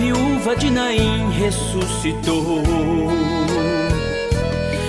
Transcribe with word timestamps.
viúva 0.00 0.56
de 0.56 0.70
Naim 0.70 1.30
ressuscitou. 1.30 2.44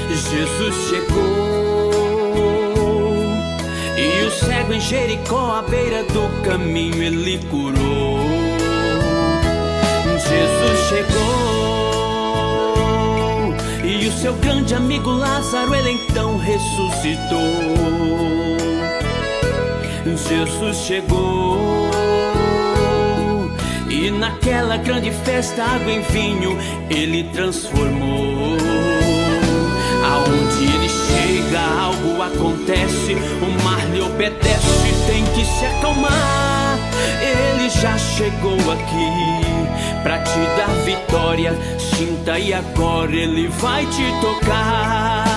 Jesus 0.10 0.76
chegou 0.90 1.52
e 3.98 4.26
o 4.26 4.32
cego 4.32 4.74
em 4.74 4.80
Jericó 4.80 5.58
à 5.58 5.62
beira 5.64 6.04
do 6.04 6.30
caminho 6.44 7.04
ele 7.04 7.40
curou. 7.50 8.20
Jesus 10.30 10.80
chegou 10.90 11.22
e 13.84 14.08
o 14.08 14.12
seu 14.14 14.34
grande 14.36 14.74
amigo 14.76 15.10
Lázaro 15.10 15.76
ele 15.76 15.92
então 15.92 16.38
ressuscitou. 16.38 17.42
Jesus 20.16 20.78
chegou 20.78 21.71
e 24.02 24.10
naquela 24.10 24.78
grande 24.78 25.12
festa 25.12 25.64
água 25.64 25.92
em 25.92 26.02
vinho 26.02 26.58
ele 26.90 27.24
transformou. 27.26 28.58
Aonde 30.04 30.64
ele 30.64 30.90
chega, 30.90 31.60
algo 31.80 32.22
acontece, 32.24 33.14
o 33.14 33.64
mar 33.64 33.86
lhe 33.94 34.02
obedece, 34.02 34.94
tem 35.06 35.24
que 35.36 35.46
se 35.46 35.66
acalmar. 35.68 36.80
Ele 37.22 37.70
já 37.70 37.96
chegou 37.98 38.58
aqui 38.72 40.02
pra 40.02 40.18
te 40.18 40.40
dar 40.58 40.74
vitória. 40.84 41.56
Sinta 41.78 42.40
e 42.40 42.54
agora 42.54 43.16
ele 43.16 43.48
vai 43.50 43.86
te 43.86 44.04
tocar. 44.20 45.31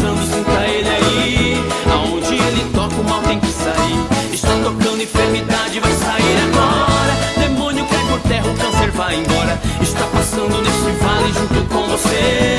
Passando, 0.00 0.22
sinta 0.26 0.66
ele 0.66 0.88
aí. 0.88 1.64
Aonde 1.92 2.34
ele 2.34 2.70
toca, 2.74 2.94
o 2.94 3.04
mal 3.04 3.22
tem 3.22 3.38
que 3.38 3.52
sair. 3.52 4.32
Está 4.32 4.54
tocando, 4.64 5.02
enfermidade 5.02 5.80
vai 5.80 5.92
sair 5.92 6.36
agora. 6.48 7.46
Demônio 7.48 7.84
cai 7.86 8.06
por 8.06 8.20
terra, 8.20 8.50
o 8.50 8.56
câncer 8.56 8.90
vai 8.92 9.16
embora. 9.16 9.60
Está 9.80 10.04
passando 10.06 10.62
nesse 10.62 10.90
vale 11.02 11.32
junto 11.32 11.74
com 11.74 11.88
você. 11.88 12.49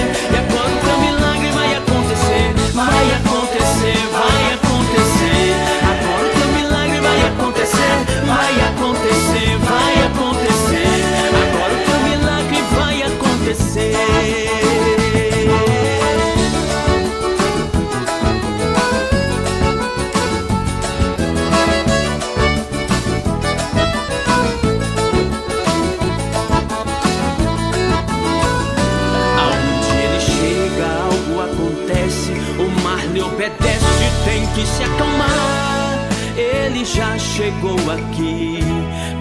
Lhe 33.13 33.21
obedece, 33.21 33.85
tem 34.23 34.47
que 34.47 34.65
se 34.65 34.83
acalmar. 34.83 36.07
Ele 36.37 36.85
já 36.85 37.17
chegou 37.17 37.75
aqui 37.91 38.59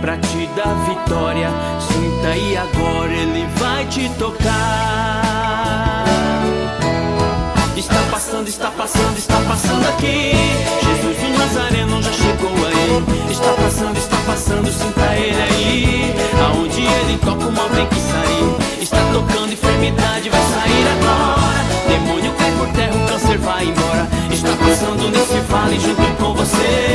pra 0.00 0.16
te 0.16 0.46
dar 0.54 0.74
vitória. 0.88 1.50
Sinta 1.80 2.36
e 2.36 2.56
agora 2.56 3.12
ele 3.12 3.46
vai 3.56 3.84
te 3.86 4.08
tocar. 4.10 5.24
Está 7.76 8.02
passando, 8.10 8.48
está 8.48 8.70
passando, 8.70 9.18
está 9.18 9.40
passando 9.40 9.88
aqui. 9.88 10.32
fale 25.42 25.78
junto 25.78 26.02
com 26.16 26.34
você. 26.34 26.89